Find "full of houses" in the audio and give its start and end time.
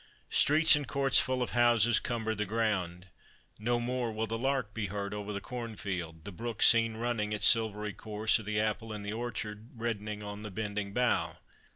1.19-1.99